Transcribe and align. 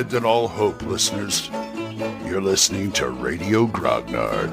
Abandon 0.00 0.24
all 0.24 0.48
hope, 0.48 0.80
listeners. 0.80 1.50
You're 2.24 2.40
listening 2.40 2.90
to 2.92 3.10
Radio 3.10 3.66
Grognard, 3.66 4.50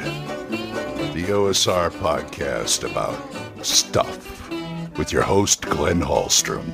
the 1.14 1.24
OSR 1.24 1.90
podcast 1.90 2.84
about 2.84 3.18
stuff 3.66 4.50
with 4.98 5.14
your 5.14 5.22
host, 5.22 5.62
Glenn 5.62 6.02
Hallstrom. 6.02 6.70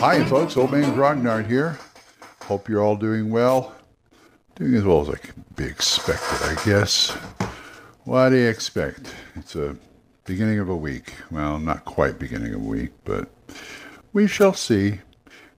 Hi, 0.00 0.24
folks. 0.24 0.56
Old 0.56 0.72
Man 0.72 0.94
Grognard 0.94 1.48
here. 1.48 1.78
Hope 2.44 2.66
you're 2.66 2.82
all 2.82 2.96
doing 2.96 3.28
well. 3.30 3.74
Doing 4.54 4.74
as 4.74 4.84
well 4.84 5.02
as 5.02 5.10
I 5.10 5.18
can 5.18 5.44
be 5.54 5.64
expected, 5.64 6.48
I 6.48 6.64
guess. 6.64 7.10
What 8.04 8.30
do 8.30 8.36
you 8.36 8.48
expect? 8.48 9.14
It's 9.34 9.54
a 9.54 9.76
beginning 10.24 10.60
of 10.60 10.70
a 10.70 10.76
week. 10.76 11.12
Well, 11.30 11.58
not 11.58 11.84
quite 11.84 12.18
beginning 12.18 12.54
of 12.54 12.62
a 12.62 12.64
week, 12.64 12.92
but 13.04 13.28
we 14.14 14.26
shall 14.26 14.54
see. 14.54 15.00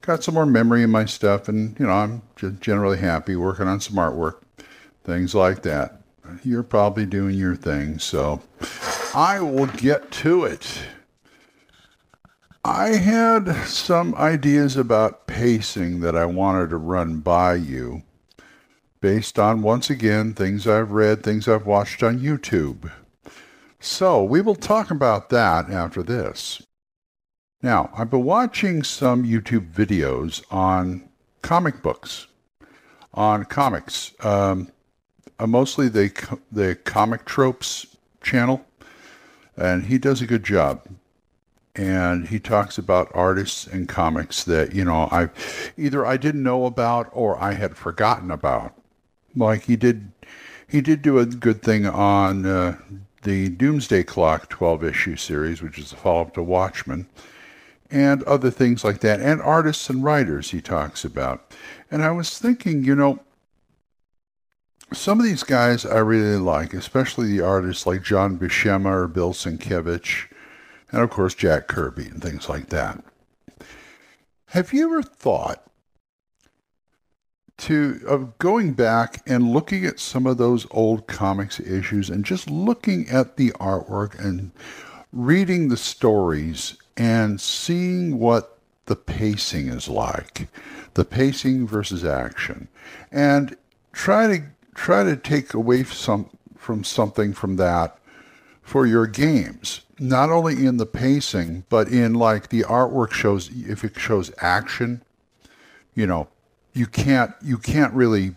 Got 0.08 0.24
some 0.24 0.36
more 0.36 0.46
memory 0.46 0.82
in 0.82 0.88
my 0.88 1.04
stuff, 1.04 1.48
and 1.48 1.78
you 1.78 1.84
know, 1.84 1.92
I'm 1.92 2.22
generally 2.60 2.96
happy 2.96 3.36
working 3.36 3.68
on 3.68 3.78
some 3.78 3.96
artwork, 3.96 4.40
things 5.04 5.34
like 5.34 5.60
that. 5.64 6.00
You're 6.42 6.62
probably 6.62 7.04
doing 7.04 7.36
your 7.36 7.54
thing, 7.54 7.98
so 7.98 8.40
I 9.14 9.38
will 9.40 9.66
get 9.66 10.10
to 10.12 10.44
it. 10.44 10.80
I 12.64 12.96
had 12.96 13.54
some 13.66 14.14
ideas 14.14 14.78
about 14.78 15.26
pacing 15.26 16.00
that 16.00 16.16
I 16.16 16.24
wanted 16.24 16.70
to 16.70 16.78
run 16.78 17.20
by 17.20 17.56
you 17.56 18.02
based 19.02 19.38
on, 19.38 19.60
once 19.60 19.90
again, 19.90 20.32
things 20.32 20.66
I've 20.66 20.90
read, 20.90 21.22
things 21.22 21.46
I've 21.46 21.66
watched 21.66 22.02
on 22.02 22.18
YouTube. 22.18 22.90
So 23.78 24.24
we 24.24 24.40
will 24.40 24.56
talk 24.56 24.90
about 24.90 25.28
that 25.28 25.68
after 25.68 26.02
this. 26.02 26.62
Now, 27.62 27.90
I've 27.96 28.10
been 28.10 28.22
watching 28.22 28.84
some 28.84 29.24
YouTube 29.24 29.72
videos 29.72 30.44
on 30.50 31.08
comic 31.42 31.82
books, 31.82 32.28
on 33.12 33.44
comics, 33.46 34.12
um, 34.20 34.70
uh, 35.40 35.46
mostly 35.46 35.88
the 35.88 36.38
the 36.52 36.76
comic 36.76 37.24
tropes 37.24 37.86
channel, 38.22 38.64
and 39.56 39.84
he 39.84 39.98
does 39.98 40.22
a 40.22 40.26
good 40.26 40.44
job. 40.44 40.86
And 41.74 42.28
he 42.28 42.40
talks 42.40 42.78
about 42.78 43.10
artists 43.14 43.66
and 43.66 43.88
comics 43.88 44.44
that 44.44 44.72
you 44.72 44.84
know 44.84 45.08
I 45.10 45.30
either 45.76 46.06
I 46.06 46.16
didn't 46.16 46.44
know 46.44 46.64
about 46.64 47.08
or 47.12 47.40
I 47.42 47.54
had 47.54 47.76
forgotten 47.76 48.30
about. 48.30 48.74
Like 49.34 49.64
he 49.64 49.74
did, 49.74 50.12
he 50.68 50.80
did 50.80 51.02
do 51.02 51.18
a 51.18 51.26
good 51.26 51.62
thing 51.62 51.86
on 51.86 52.46
uh, 52.46 52.78
the 53.22 53.48
Doomsday 53.48 54.04
Clock 54.04 54.48
12 54.48 54.84
issue 54.84 55.16
series, 55.16 55.60
which 55.60 55.78
is 55.78 55.92
a 55.92 55.96
follow 55.96 56.22
up 56.22 56.34
to 56.34 56.42
Watchmen, 56.42 57.08
and 57.90 58.22
other 58.24 58.50
things 58.50 58.84
like 58.84 59.00
that, 59.00 59.20
and 59.20 59.40
artists 59.40 59.88
and 59.88 60.04
writers 60.04 60.50
he 60.50 60.60
talks 60.60 61.04
about. 61.04 61.52
And 61.90 62.02
I 62.02 62.10
was 62.10 62.38
thinking, 62.38 62.84
you 62.84 62.94
know, 62.94 63.20
some 64.92 65.18
of 65.20 65.26
these 65.26 65.42
guys 65.42 65.84
I 65.84 65.98
really 65.98 66.36
like, 66.36 66.74
especially 66.74 67.28
the 67.28 67.44
artists 67.44 67.86
like 67.86 68.02
John 68.02 68.38
Buscema 68.38 68.86
or 68.86 69.08
Bill 69.08 69.32
Sienkiewicz, 69.32 70.26
and 70.90 71.02
of 71.02 71.10
course 71.10 71.34
Jack 71.34 71.68
Kirby 71.68 72.06
and 72.06 72.22
things 72.22 72.48
like 72.48 72.68
that. 72.68 73.02
Have 74.46 74.72
you 74.72 74.86
ever 74.86 75.02
thought 75.02 75.64
to 77.58 78.00
of 78.06 78.38
going 78.38 78.72
back 78.72 79.20
and 79.26 79.52
looking 79.52 79.84
at 79.84 79.98
some 79.98 80.26
of 80.26 80.38
those 80.38 80.66
old 80.70 81.06
comics 81.06 81.60
issues 81.60 82.08
and 82.08 82.24
just 82.24 82.48
looking 82.48 83.08
at 83.08 83.36
the 83.36 83.50
artwork 83.52 84.18
and 84.18 84.52
reading 85.12 85.68
the 85.68 85.76
stories 85.76 86.76
and 86.98 87.40
seeing 87.40 88.18
what 88.18 88.58
the 88.86 88.96
pacing 88.96 89.68
is 89.68 89.88
like, 89.88 90.48
the 90.94 91.04
pacing 91.04 91.66
versus 91.66 92.04
action, 92.04 92.68
and 93.12 93.56
try 93.92 94.26
to 94.26 94.42
try 94.74 95.04
to 95.04 95.16
take 95.16 95.54
away 95.54 95.84
some 95.84 96.28
from 96.56 96.82
something 96.84 97.32
from 97.32 97.56
that 97.56 97.98
for 98.62 98.86
your 98.86 99.06
games. 99.06 99.82
Not 99.98 100.30
only 100.30 100.66
in 100.66 100.76
the 100.76 100.86
pacing, 100.86 101.64
but 101.68 101.88
in 101.88 102.14
like 102.14 102.48
the 102.48 102.62
artwork 102.62 103.12
shows 103.12 103.48
if 103.54 103.84
it 103.84 103.98
shows 103.98 104.30
action, 104.38 105.02
you 105.94 106.06
know, 106.06 106.28
you 106.74 106.86
can't 106.86 107.32
you 107.42 107.58
can't 107.58 107.94
really 107.94 108.34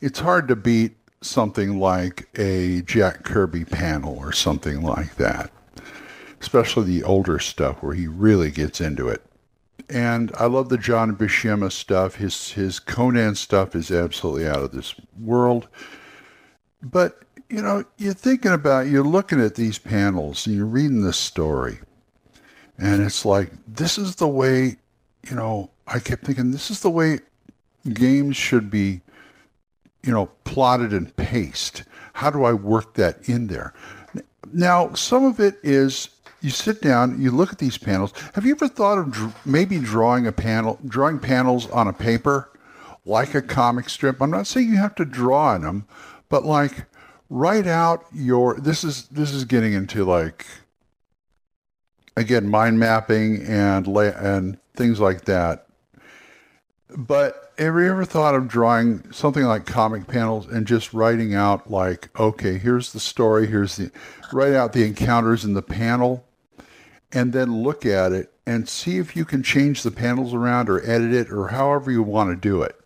it's 0.00 0.20
hard 0.20 0.46
to 0.48 0.56
beat 0.56 0.96
something 1.22 1.80
like 1.80 2.28
a 2.38 2.82
Jack 2.82 3.24
Kirby 3.24 3.64
panel 3.64 4.16
or 4.18 4.32
something 4.32 4.82
like 4.82 5.16
that. 5.16 5.50
Especially 6.46 6.84
the 6.84 7.02
older 7.02 7.40
stuff 7.40 7.82
where 7.82 7.92
he 7.92 8.06
really 8.06 8.52
gets 8.52 8.80
into 8.80 9.08
it. 9.08 9.20
And 9.90 10.30
I 10.38 10.46
love 10.46 10.68
the 10.68 10.78
John 10.78 11.16
Buscema 11.16 11.72
stuff. 11.72 12.14
His 12.14 12.52
his 12.52 12.78
Conan 12.78 13.34
stuff 13.34 13.74
is 13.74 13.90
absolutely 13.90 14.46
out 14.46 14.62
of 14.62 14.70
this 14.70 14.94
world. 15.18 15.66
But 16.80 17.18
you 17.50 17.60
know, 17.60 17.84
you're 17.98 18.14
thinking 18.14 18.52
about 18.52 18.86
you're 18.86 19.02
looking 19.02 19.40
at 19.40 19.56
these 19.56 19.80
panels 19.80 20.46
and 20.46 20.54
you're 20.54 20.66
reading 20.66 21.02
this 21.02 21.16
story. 21.16 21.80
And 22.78 23.02
it's 23.02 23.24
like 23.24 23.50
this 23.66 23.98
is 23.98 24.14
the 24.14 24.28
way, 24.28 24.76
you 25.28 25.34
know, 25.34 25.70
I 25.88 25.98
kept 25.98 26.24
thinking 26.24 26.52
this 26.52 26.70
is 26.70 26.80
the 26.80 26.90
way 26.90 27.18
games 27.92 28.36
should 28.36 28.70
be, 28.70 29.00
you 30.04 30.12
know, 30.12 30.26
plotted 30.44 30.92
and 30.92 31.14
paced. 31.16 31.82
How 32.12 32.30
do 32.30 32.44
I 32.44 32.52
work 32.52 32.94
that 32.94 33.28
in 33.28 33.48
there? 33.48 33.74
Now, 34.52 34.94
some 34.94 35.24
of 35.24 35.40
it 35.40 35.56
is 35.64 36.08
you 36.40 36.50
sit 36.50 36.80
down, 36.82 37.20
you 37.20 37.30
look 37.30 37.52
at 37.52 37.58
these 37.58 37.78
panels. 37.78 38.12
Have 38.34 38.44
you 38.44 38.52
ever 38.52 38.68
thought 38.68 38.98
of 38.98 39.10
dr- 39.10 39.46
maybe 39.46 39.78
drawing 39.78 40.26
a 40.26 40.32
panel, 40.32 40.78
drawing 40.86 41.18
panels 41.18 41.68
on 41.70 41.88
a 41.88 41.92
paper, 41.92 42.50
like 43.04 43.34
a 43.34 43.42
comic 43.42 43.88
strip? 43.88 44.20
I'm 44.20 44.30
not 44.30 44.46
saying 44.46 44.68
you 44.68 44.76
have 44.76 44.94
to 44.96 45.04
draw 45.04 45.54
on 45.54 45.62
them, 45.62 45.86
but 46.28 46.44
like 46.44 46.84
write 47.30 47.66
out 47.66 48.04
your. 48.12 48.58
This 48.60 48.84
is 48.84 49.08
this 49.08 49.32
is 49.32 49.44
getting 49.44 49.72
into 49.72 50.04
like 50.04 50.46
again 52.16 52.48
mind 52.48 52.78
mapping 52.78 53.42
and 53.42 53.86
lay, 53.86 54.12
and 54.14 54.58
things 54.74 55.00
like 55.00 55.24
that 55.24 55.66
but 56.96 57.52
have 57.58 57.74
you 57.74 57.90
ever 57.90 58.04
thought 58.04 58.34
of 58.34 58.48
drawing 58.48 59.10
something 59.12 59.44
like 59.44 59.66
comic 59.66 60.06
panels 60.06 60.46
and 60.46 60.66
just 60.66 60.92
writing 60.92 61.34
out 61.34 61.70
like, 61.70 62.08
okay, 62.18 62.58
here's 62.58 62.92
the 62.92 63.00
story, 63.00 63.46
here's 63.46 63.76
the 63.76 63.90
write 64.32 64.54
out 64.54 64.72
the 64.72 64.84
encounters 64.84 65.44
in 65.44 65.54
the 65.54 65.62
panel, 65.62 66.24
and 67.12 67.32
then 67.32 67.62
look 67.62 67.86
at 67.86 68.12
it 68.12 68.32
and 68.46 68.68
see 68.68 68.98
if 68.98 69.16
you 69.16 69.24
can 69.24 69.42
change 69.42 69.82
the 69.82 69.90
panels 69.90 70.34
around 70.34 70.68
or 70.68 70.80
edit 70.88 71.12
it 71.12 71.30
or 71.30 71.48
however 71.48 71.90
you 71.90 72.02
want 72.02 72.30
to 72.30 72.36
do 72.36 72.62
it. 72.62 72.78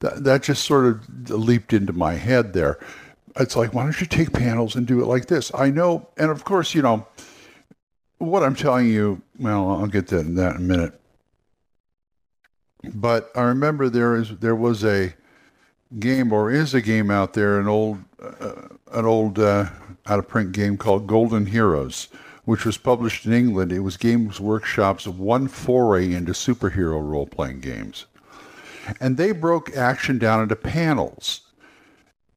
That 0.00 0.24
that 0.24 0.42
just 0.42 0.64
sort 0.64 0.86
of 0.86 1.30
leaped 1.30 1.72
into 1.72 1.92
my 1.92 2.14
head 2.14 2.52
there. 2.52 2.78
It's 3.36 3.56
like, 3.56 3.74
why 3.74 3.84
don't 3.84 4.00
you 4.00 4.06
take 4.06 4.32
panels 4.32 4.74
and 4.74 4.86
do 4.86 5.00
it 5.00 5.06
like 5.06 5.26
this? 5.26 5.52
I 5.54 5.70
know, 5.70 6.08
and 6.16 6.30
of 6.30 6.44
course, 6.44 6.74
you 6.74 6.82
know, 6.82 7.06
what 8.18 8.42
I'm 8.42 8.54
telling 8.54 8.88
you. 8.88 9.22
Well, 9.38 9.70
I'll 9.70 9.86
get 9.86 10.08
to 10.08 10.22
that 10.22 10.56
in 10.56 10.56
a 10.56 10.60
minute 10.60 10.98
but 12.94 13.30
I 13.34 13.42
remember 13.42 13.88
there 13.88 14.16
is 14.16 14.36
there 14.38 14.56
was 14.56 14.84
a 14.84 15.14
game 15.98 16.32
or 16.32 16.50
is 16.50 16.74
a 16.74 16.80
game 16.80 17.10
out 17.10 17.34
there, 17.34 17.58
an 17.58 17.68
old 17.68 17.98
uh, 18.22 18.68
an 18.92 19.04
old 19.04 19.38
uh, 19.38 19.68
out 20.06 20.18
of 20.18 20.28
print 20.28 20.52
game 20.52 20.76
called 20.76 21.06
Golden 21.06 21.46
Heroes, 21.46 22.08
which 22.48 22.64
was 22.64 22.78
published 22.78 23.26
in 23.26 23.32
England. 23.34 23.70
It 23.70 23.80
was 23.80 23.98
Games 23.98 24.40
Workshop's 24.40 25.06
one 25.06 25.48
foray 25.48 26.14
into 26.14 26.32
superhero 26.32 27.06
role 27.06 27.26
playing 27.26 27.60
games, 27.60 28.06
and 28.98 29.18
they 29.18 29.32
broke 29.32 29.76
action 29.76 30.16
down 30.16 30.44
into 30.44 30.56
panels. 30.56 31.42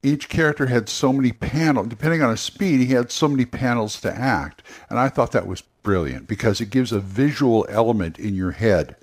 Each 0.04 0.28
character 0.28 0.66
had 0.66 0.90
so 0.90 1.14
many 1.14 1.32
panels, 1.32 1.88
depending 1.88 2.22
on 2.22 2.30
his 2.30 2.42
speed, 2.42 2.82
he 2.82 2.94
had 2.94 3.10
so 3.10 3.30
many 3.30 3.46
panels 3.46 4.02
to 4.02 4.14
act. 4.14 4.64
And 4.90 5.00
I 5.00 5.08
thought 5.08 5.32
that 5.32 5.48
was 5.48 5.62
brilliant 5.62 6.28
because 6.28 6.60
it 6.60 6.72
gives 6.72 6.92
a 6.92 7.00
visual 7.00 7.66
element 7.70 8.20
in 8.20 8.36
your 8.36 8.52
head 8.52 8.98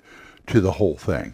to 0.45 0.61
the 0.61 0.73
whole 0.73 0.95
thing. 0.95 1.33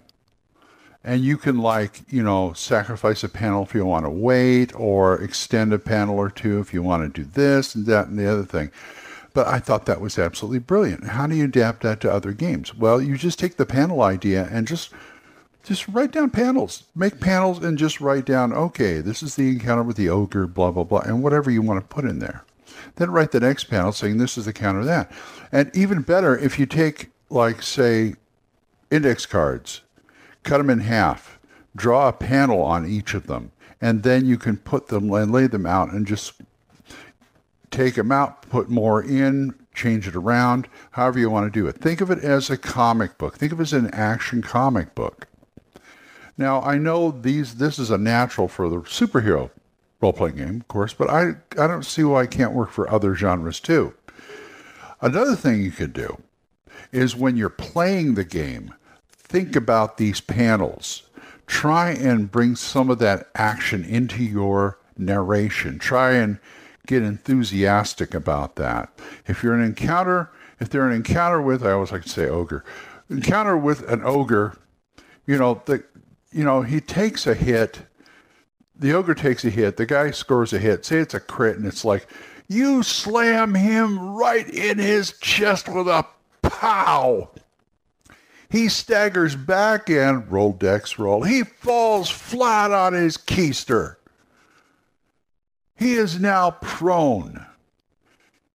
And 1.04 1.22
you 1.22 1.36
can 1.36 1.58
like, 1.58 2.02
you 2.08 2.24
know, 2.24 2.54
sacrifice 2.54 3.26
a 3.26 3.30
panel 3.30 3.64
if 3.64 3.76
you 3.76 3.84
want 3.86 4.06
to 4.06 4.10
wait 4.10 4.74
or 4.74 5.22
extend 5.22 5.74
a 5.74 5.80
panel 5.80 6.18
or 6.18 6.30
two 6.30 6.62
if 6.62 6.74
you 6.74 6.82
want 6.82 7.14
to 7.14 7.24
do 7.24 7.30
this 7.30 7.76
and 7.76 7.86
that 7.88 8.08
and 8.08 8.18
the 8.18 8.32
other 8.32 8.46
thing. 8.46 8.72
But 9.36 9.48
I 9.48 9.60
thought 9.60 9.86
that 9.86 10.00
was 10.00 10.18
absolutely 10.18 10.60
brilliant. 10.60 11.08
How 11.08 11.28
do 11.28 11.36
you 11.36 11.44
adapt 11.44 11.84
that 11.84 12.00
to 12.02 12.12
other 12.12 12.32
games? 12.32 12.74
Well, 12.74 13.02
you 13.02 13.18
just 13.18 13.38
take 13.38 13.58
the 13.58 13.66
panel 13.66 14.02
idea 14.02 14.48
and 14.50 14.66
just 14.66 14.92
just 15.64 15.88
write 15.90 16.12
down 16.12 16.30
panels. 16.30 16.86
Make 16.96 17.20
panels 17.20 17.62
and 17.62 17.78
just 17.78 18.00
write 18.00 18.24
down, 18.26 18.54
okay, 18.54 19.02
this 19.02 19.22
is 19.22 19.36
the 19.36 19.50
encounter 19.50 19.84
with 19.84 19.98
the 19.98 20.08
ogre, 20.08 20.48
blah, 20.48 20.72
blah, 20.72 20.86
blah, 20.86 21.02
and 21.02 21.22
whatever 21.22 21.52
you 21.52 21.62
want 21.62 21.82
to 21.82 21.94
put 21.94 22.06
in 22.06 22.20
there. 22.20 22.46
Then 22.96 23.12
write 23.12 23.32
the 23.32 23.42
next 23.42 23.66
panel 23.66 23.92
saying 23.92 24.18
this 24.18 24.38
is 24.38 24.46
the 24.46 24.54
counter 24.54 24.86
that. 24.86 25.12
And 25.52 25.70
even 25.76 26.02
better, 26.04 26.38
if 26.38 26.58
you 26.58 26.66
take, 26.66 27.10
like, 27.30 27.62
say, 27.62 28.16
index 28.90 29.26
cards, 29.26 29.82
cut 30.44 30.60
them 30.60 30.70
in 30.70 30.80
half, 30.80 31.40
draw 31.76 32.08
a 32.08 32.14
panel 32.14 32.62
on 32.62 32.88
each 32.88 33.14
of 33.14 33.28
them, 33.28 33.52
and 33.82 34.04
then 34.04 34.26
you 34.26 34.38
can 34.38 34.56
put 34.56 34.88
them 34.88 35.12
and 35.12 35.32
lay 35.32 35.48
them 35.48 35.66
out 35.66 35.92
and 35.92 36.08
just 36.08 36.34
take 37.76 37.96
them 37.96 38.12
out, 38.12 38.42
put 38.50 38.70
more 38.70 39.04
in, 39.04 39.54
change 39.74 40.08
it 40.08 40.16
around, 40.16 40.68
however 40.92 41.20
you 41.20 41.30
want 41.30 41.52
to 41.52 41.60
do 41.60 41.68
it. 41.68 41.78
Think 41.78 42.02
of 42.02 42.10
it 42.10 42.24
as 42.24 42.50
a 42.50 42.58
comic 42.58 43.18
book. 43.18 43.38
Think 43.38 43.52
of 43.52 43.60
it 43.60 43.64
as 43.64 43.74
an 43.74 43.94
action 43.94 44.42
comic 44.42 44.96
book. 44.96 45.28
Now, 46.38 46.62
I 46.62 46.78
know 46.78 47.12
these 47.12 47.56
this 47.56 47.80
is 47.80 47.92
a 47.92 47.98
natural 47.98 48.48
for 48.48 48.70
the 48.70 48.78
superhero 48.82 49.52
role-playing 50.02 50.36
game, 50.36 50.62
of 50.62 50.68
course, 50.68 50.94
but 50.94 51.10
I, 51.10 51.36
I 51.60 51.68
don't 51.68 51.86
see 51.86 52.04
why 52.04 52.24
it 52.24 52.32
can't 52.32 52.54
work 52.54 52.72
for 52.72 52.90
other 52.90 53.16
genres 53.16 53.60
too. 53.60 53.94
Another 55.02 55.36
thing 55.36 55.62
you 55.62 55.72
could 55.72 55.94
do 55.94 56.22
is 56.92 57.16
when 57.16 57.38
you're 57.38 57.50
playing 57.50 58.16
the 58.16 58.26
game, 58.26 58.74
think 59.10 59.56
about 59.56 59.98
these 59.98 60.22
panels. 60.22 61.04
Try 61.48 61.92
and 61.92 62.32
bring 62.32 62.56
some 62.56 62.90
of 62.90 63.00
that 63.00 63.30
action 63.36 63.84
into 63.84 64.24
your 64.24 64.80
narration. 64.98 65.80
Try 65.80 66.14
and 66.14 66.40
get 66.86 67.04
enthusiastic 67.04 68.14
about 68.14 68.56
that. 68.56 68.90
If 69.28 69.44
you're 69.44 69.54
an 69.54 69.64
encounter, 69.64 70.32
if 70.60 70.70
they're 70.70 70.88
an 70.88 70.96
encounter 70.96 71.42
with, 71.42 71.66
I 71.66 71.72
always 71.72 71.92
like 71.92 72.04
to 72.04 72.10
say 72.10 72.28
ogre, 72.28 72.64
encounter 73.10 73.58
with 73.58 73.90
an 73.90 74.04
ogre, 74.04 74.58
you 75.26 75.38
know, 75.38 75.62
the, 75.66 75.84
you 76.32 76.44
know, 76.44 76.62
he 76.62 76.82
takes 76.82 77.26
a 77.28 77.34
hit. 77.34 77.80
The 78.78 78.94
ogre 78.94 79.16
takes 79.16 79.46
a 79.46 79.50
hit. 79.50 79.78
The 79.78 79.86
guy 79.86 80.12
scores 80.12 80.54
a 80.54 80.60
hit. 80.60 80.86
Say 80.86 80.98
it's 80.98 81.14
a 81.14 81.20
crit, 81.20 81.58
and 81.58 81.66
it's 81.66 81.86
like, 81.86 82.08
you 82.48 82.84
slam 82.84 83.56
him 83.56 84.16
right 84.16 84.48
in 84.50 84.78
his 84.78 85.18
chest 85.20 85.68
with 85.68 85.88
a 85.88 86.06
pow. 86.42 87.32
He 88.50 88.70
staggers 88.70 89.36
back 89.36 89.90
and 89.90 90.32
roll 90.32 90.54
dex 90.54 91.00
roll. 91.00 91.24
He 91.24 91.44
falls 91.44 92.10
flat 92.10 92.72
on 92.72 92.94
his 92.94 93.18
keister. 93.18 93.96
He 95.76 95.94
is 95.94 96.20
now 96.20 96.52
prone. 96.52 97.46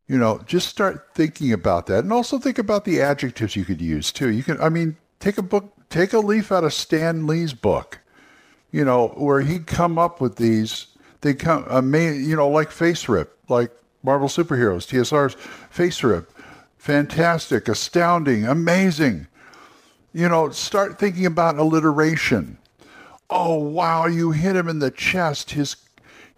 You 0.06 0.18
know, 0.18 0.40
just 0.46 0.68
start 0.68 1.08
thinking 1.14 1.52
about 1.52 1.86
that. 1.86 2.04
And 2.04 2.12
also 2.12 2.38
think 2.38 2.58
about 2.58 2.84
the 2.84 3.00
adjectives 3.00 3.56
you 3.56 3.64
could 3.64 3.80
use 3.80 4.10
too. 4.10 4.30
You 4.30 4.42
can, 4.42 4.60
I 4.60 4.68
mean, 4.68 4.96
take 5.20 5.36
a 5.36 5.42
book, 5.42 5.72
take 5.90 6.12
a 6.12 6.18
leaf 6.18 6.50
out 6.50 6.64
of 6.64 6.72
Stan 6.72 7.26
Lee's 7.26 7.52
book, 7.52 7.98
you 8.70 8.84
know, 8.84 9.08
where 9.08 9.42
he'd 9.42 9.66
come 9.66 9.98
up 9.98 10.20
with 10.20 10.36
these. 10.36 10.86
They 11.20 11.34
come, 11.34 11.64
uh, 11.64 11.78
amazing, 11.78 12.28
you 12.28 12.36
know, 12.36 12.48
like 12.48 12.70
FASERIP, 12.70 13.28
like 13.48 13.70
Marvel 14.02 14.28
Superheroes, 14.28 14.86
TSR's 14.86 15.34
FASERIP, 15.70 16.26
Fantastic, 16.78 17.68
astounding, 17.68 18.46
amazing. 18.46 19.26
You 20.12 20.28
know, 20.28 20.50
start 20.50 20.98
thinking 20.98 21.26
about 21.26 21.58
alliteration. 21.58 22.56
Oh, 23.28 23.56
wow, 23.56 24.06
you 24.06 24.30
hit 24.30 24.56
him 24.56 24.68
in 24.68 24.78
the 24.78 24.90
chest. 24.90 25.50
His 25.50 25.76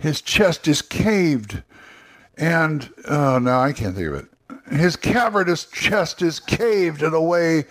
his 0.01 0.23
chest 0.23 0.67
is 0.67 0.83
caved. 0.83 1.63
And 2.37 2.91
oh 3.09 3.39
no, 3.39 3.61
I 3.61 3.73
can't 3.73 3.95
think 3.95 4.09
of 4.09 4.15
it. 4.15 4.27
His 4.73 4.97
cavernous 4.97 5.67
chest 5.67 6.23
is 6.23 6.41
caved 6.41 7.03
in 7.03 7.13
a 7.13 7.23
way 7.23 7.67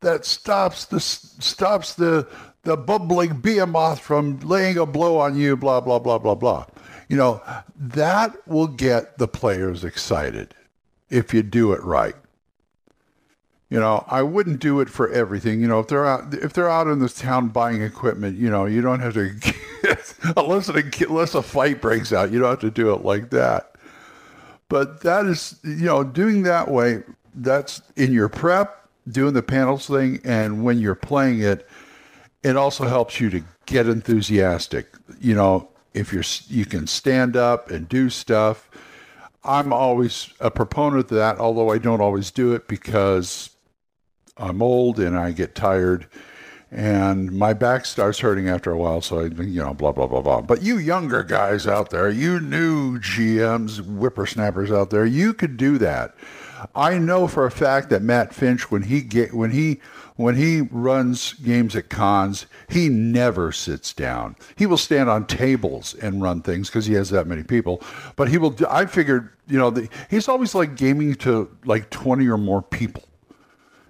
that 0.00 0.24
stops 0.24 0.84
the 0.84 1.00
stops 1.00 1.94
the 1.94 2.28
the 2.62 2.76
bubbling 2.76 3.40
behemoth 3.40 4.00
from 4.00 4.38
laying 4.40 4.76
a 4.76 4.84
blow 4.84 5.18
on 5.18 5.36
you. 5.36 5.56
Blah 5.56 5.80
blah 5.80 5.98
blah 5.98 6.18
blah 6.18 6.34
blah. 6.34 6.66
You 7.08 7.16
know 7.16 7.42
that 7.76 8.36
will 8.46 8.68
get 8.68 9.16
the 9.18 9.26
players 9.26 9.82
excited 9.82 10.54
if 11.08 11.32
you 11.32 11.42
do 11.42 11.72
it 11.72 11.82
right. 11.82 12.14
You 13.70 13.78
know, 13.78 14.04
I 14.08 14.22
wouldn't 14.22 14.58
do 14.60 14.80
it 14.80 14.90
for 14.90 15.08
everything. 15.08 15.60
You 15.60 15.68
know, 15.68 15.80
if 15.80 15.86
they're 15.88 16.06
out 16.06 16.34
if 16.34 16.52
they're 16.52 16.68
out 16.68 16.88
in 16.88 16.98
this 16.98 17.14
town 17.14 17.48
buying 17.48 17.80
equipment, 17.82 18.36
you 18.36 18.50
know, 18.50 18.66
you 18.66 18.82
don't 18.82 19.00
have 19.00 19.14
to 19.14 19.30
unless 20.36 20.68
a, 20.68 20.82
unless 21.08 21.34
a 21.34 21.42
fight 21.42 21.80
breaks 21.80 22.12
out, 22.12 22.30
you 22.30 22.38
don't 22.38 22.50
have 22.50 22.60
to 22.60 22.70
do 22.70 22.92
it 22.92 23.04
like 23.04 23.30
that. 23.30 23.74
But 24.68 25.00
that 25.02 25.26
is, 25.26 25.58
you 25.64 25.86
know, 25.86 26.04
doing 26.04 26.42
that 26.44 26.70
way. 26.70 27.02
That's 27.34 27.82
in 27.96 28.12
your 28.12 28.28
prep, 28.28 28.88
doing 29.08 29.34
the 29.34 29.42
panels 29.42 29.86
thing, 29.86 30.20
and 30.24 30.64
when 30.64 30.78
you're 30.78 30.94
playing 30.94 31.40
it, 31.40 31.68
it 32.42 32.56
also 32.56 32.86
helps 32.86 33.20
you 33.20 33.30
to 33.30 33.42
get 33.66 33.86
enthusiastic. 33.86 34.88
You 35.20 35.34
know, 35.34 35.68
if 35.94 36.12
you're 36.12 36.24
you 36.48 36.64
can 36.64 36.86
stand 36.86 37.36
up 37.36 37.70
and 37.70 37.88
do 37.88 38.10
stuff. 38.10 38.70
I'm 39.42 39.72
always 39.72 40.30
a 40.38 40.50
proponent 40.50 41.10
of 41.10 41.16
that, 41.16 41.38
although 41.38 41.70
I 41.70 41.78
don't 41.78 42.02
always 42.02 42.30
do 42.30 42.52
it 42.52 42.68
because 42.68 43.50
I'm 44.36 44.60
old 44.60 45.00
and 45.00 45.16
I 45.16 45.32
get 45.32 45.54
tired 45.54 46.06
and 46.70 47.32
my 47.32 47.52
back 47.52 47.84
starts 47.84 48.20
hurting 48.20 48.48
after 48.48 48.70
a 48.70 48.78
while. 48.78 49.00
So 49.00 49.20
I, 49.20 49.24
you 49.24 49.62
know, 49.62 49.74
blah 49.74 49.92
blah 49.92 50.06
blah 50.06 50.22
blah. 50.22 50.40
But 50.40 50.62
you 50.62 50.78
younger 50.78 51.22
guys 51.22 51.66
out 51.66 51.90
there, 51.90 52.08
you 52.08 52.40
new 52.40 52.98
GMs, 52.98 53.80
whippersnappers 53.80 54.70
out 54.70 54.90
there, 54.90 55.06
you 55.06 55.34
could 55.34 55.56
do 55.56 55.78
that. 55.78 56.14
I 56.74 56.98
know 56.98 57.26
for 57.26 57.46
a 57.46 57.50
fact 57.50 57.88
that 57.88 58.02
Matt 58.02 58.34
Finch, 58.34 58.70
when 58.70 58.82
he 58.82 59.00
get 59.00 59.34
when 59.34 59.50
he 59.50 59.80
when 60.16 60.36
he 60.36 60.60
runs 60.60 61.32
games 61.32 61.74
at 61.74 61.88
cons, 61.88 62.46
he 62.68 62.88
never 62.90 63.50
sits 63.52 63.94
down. 63.94 64.36
He 64.56 64.66
will 64.66 64.76
stand 64.76 65.08
on 65.08 65.26
tables 65.26 65.94
and 65.94 66.22
run 66.22 66.42
things 66.42 66.68
because 66.68 66.84
he 66.86 66.94
has 66.94 67.10
that 67.10 67.26
many 67.26 67.42
people. 67.42 67.82
But 68.16 68.28
he 68.28 68.38
will. 68.38 68.54
I 68.68 68.86
figured, 68.86 69.30
you 69.48 69.58
know, 69.58 69.70
the, 69.70 69.88
he's 70.10 70.28
always 70.28 70.54
like 70.54 70.76
gaming 70.76 71.14
to 71.16 71.50
like 71.64 71.90
twenty 71.90 72.28
or 72.28 72.38
more 72.38 72.62
people 72.62 73.04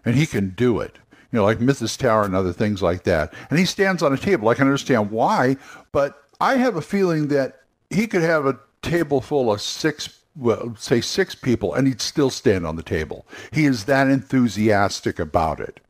and 0.05 0.15
he 0.15 0.27
can 0.27 0.51
do 0.51 0.81
it. 0.81 0.99
You 1.33 1.39
know, 1.39 1.45
like 1.45 1.59
Mythrus 1.59 1.97
Tower 1.97 2.25
and 2.25 2.35
other 2.35 2.53
things 2.53 2.83
like 2.83 3.05
that. 3.05 3.33
And 3.51 3.59
he 3.59 3.65
stands 3.65 4.03
on 4.03 4.13
a 4.13 4.19
table. 4.19 4.49
I 4.49 4.55
can 4.55 4.67
understand 4.67 5.11
why, 5.11 5.57
but 5.93 6.25
I 6.41 6.57
have 6.57 6.77
a 6.77 6.83
feeling 6.83 7.29
that 7.29 7.61
he 7.91 8.07
could 8.07 8.23
have 8.23 8.47
a 8.47 8.59
table 8.83 9.21
full 9.21 9.53
of 9.53 9.61
six 9.61 10.21
well, 10.37 10.75
say 10.79 11.01
six 11.01 11.35
people, 11.35 11.75
and 11.75 11.87
he'd 11.87 12.01
still 12.01 12.31
stand 12.31 12.67
on 12.67 12.77
the 12.77 12.83
table. 12.83 13.27
He 13.53 13.65
is 13.65 13.85
that 13.85 14.09
enthusiastic 14.09 15.19
about 15.19 15.61
it. 15.61 15.81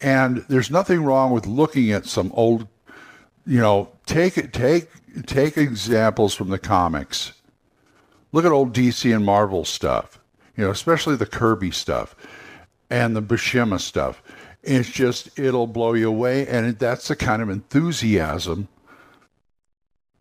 And 0.00 0.44
there's 0.48 0.70
nothing 0.70 1.04
wrong 1.04 1.32
with 1.32 1.46
looking 1.46 1.92
at 1.92 2.06
some 2.06 2.32
old, 2.34 2.66
you 3.46 3.60
know, 3.60 3.90
take 4.06 4.52
take 4.52 4.88
take 5.26 5.56
examples 5.56 6.34
from 6.34 6.50
the 6.50 6.58
comics. 6.58 7.32
Look 8.32 8.44
at 8.44 8.52
old 8.52 8.74
DC 8.74 9.14
and 9.14 9.24
Marvel 9.24 9.64
stuff, 9.64 10.20
you 10.56 10.64
know, 10.64 10.70
especially 10.70 11.16
the 11.16 11.26
Kirby 11.26 11.70
stuff 11.70 12.14
and 12.90 13.16
the 13.16 13.22
Buscema 13.22 13.80
stuff. 13.80 14.22
It's 14.62 14.88
just, 14.88 15.38
it'll 15.38 15.66
blow 15.66 15.94
you 15.94 16.08
away. 16.08 16.46
And 16.46 16.78
that's 16.78 17.08
the 17.08 17.16
kind 17.16 17.42
of 17.42 17.48
enthusiasm 17.48 18.68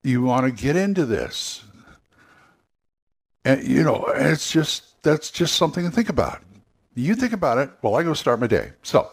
you 0.04 0.22
want 0.22 0.45
to 0.45 0.51
get 0.51 0.75
into 0.75 1.06
this. 1.06 1.63
And, 3.44 3.66
you 3.66 3.84
know, 3.84 4.06
it's 4.16 4.51
just, 4.51 5.01
that's 5.04 5.31
just 5.31 5.56
something 5.56 5.84
to 5.84 5.92
think 5.92 6.10
about. 6.10 6.42
You 6.95 7.16
think 7.16 7.33
about 7.33 7.59
it 7.59 7.69
while 7.81 7.95
I 7.95 8.04
go 8.04 8.14
start 8.14 8.40
my 8.40 8.47
day. 8.47 8.71
So, 8.81 9.09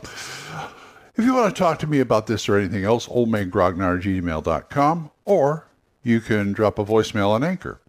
if 1.16 1.25
you 1.25 1.34
want 1.34 1.54
to 1.54 1.58
talk 1.58 1.78
to 1.80 1.87
me 1.87 2.00
about 2.00 2.26
this 2.26 2.49
or 2.49 2.56
anything 2.56 2.84
else, 2.84 3.06
oldmangrognard 3.06 4.02
gmail.com, 4.02 5.10
or 5.25 5.68
you 6.02 6.20
can 6.20 6.52
drop 6.52 6.78
a 6.78 6.84
voicemail 6.84 7.28
on 7.28 7.44
Anchor. 7.44 7.80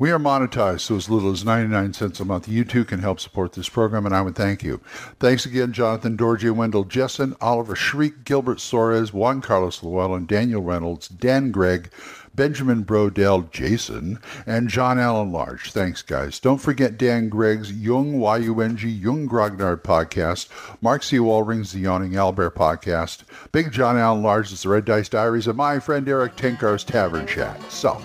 We 0.00 0.10
are 0.12 0.18
monetized, 0.18 0.80
so 0.80 0.96
as 0.96 1.10
little 1.10 1.30
as 1.30 1.44
99 1.44 1.92
cents 1.92 2.20
a 2.20 2.24
month. 2.24 2.48
You 2.48 2.64
too 2.64 2.86
can 2.86 3.00
help 3.00 3.20
support 3.20 3.52
this 3.52 3.68
program, 3.68 4.06
and 4.06 4.16
I 4.16 4.22
would 4.22 4.34
thank 4.34 4.62
you. 4.62 4.80
Thanks 5.18 5.44
again, 5.44 5.74
Jonathan 5.74 6.16
Dorgia, 6.16 6.52
Wendell 6.52 6.86
Jessen, 6.86 7.36
Oliver 7.38 7.76
Shriek, 7.76 8.24
Gilbert 8.24 8.60
Soares, 8.60 9.12
Juan 9.12 9.42
Carlos 9.42 9.82
Llewellyn, 9.82 10.24
Daniel 10.24 10.62
Reynolds, 10.62 11.06
Dan 11.06 11.50
Gregg, 11.50 11.90
Benjamin 12.34 12.84
Brodell, 12.84 13.50
Jason, 13.50 14.18
and 14.46 14.68
John 14.68 14.98
Allen 14.98 15.32
Large. 15.32 15.72
Thanks, 15.72 16.02
guys. 16.02 16.38
Don't 16.38 16.60
forget 16.60 16.96
Dan 16.98 17.28
Gregg's 17.28 17.72
Yung, 17.72 18.18
Y-U-N-G, 18.18 18.88
Yung 18.88 19.28
Grognard 19.28 19.82
podcast, 19.82 20.48
Mark 20.80 21.02
C. 21.02 21.18
Wallring's 21.18 21.72
The 21.72 21.80
Yawning 21.80 22.12
Owlbear 22.12 22.50
podcast, 22.50 23.24
Big 23.52 23.72
John 23.72 23.98
Allen 23.98 24.22
Large 24.22 24.52
is 24.52 24.62
The 24.62 24.68
Red 24.68 24.84
Dice 24.84 25.08
Diaries, 25.08 25.46
and 25.46 25.56
my 25.56 25.78
friend 25.78 26.08
Erik 26.08 26.36
Tenkar's 26.36 26.84
Tavern 26.84 27.26
Chat. 27.26 27.60
So, 27.70 28.00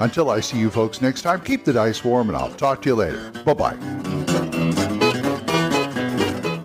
until 0.00 0.30
I 0.30 0.40
see 0.40 0.58
you 0.58 0.70
folks 0.70 1.00
next 1.00 1.22
time, 1.22 1.40
keep 1.40 1.64
the 1.64 1.72
dice 1.72 2.04
warm, 2.04 2.28
and 2.28 2.36
I'll 2.36 2.50
talk 2.52 2.82
to 2.82 2.88
you 2.88 2.96
later. 2.96 3.30
Bye-bye. 3.44 3.76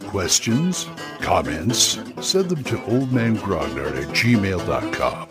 Questions? 0.10 0.88
Comments? 1.20 2.00
Send 2.22 2.50
them 2.50 2.64
to 2.66 2.78
oldmangrognard 2.78 4.02
at 4.02 4.08
gmail.com. 4.10 5.31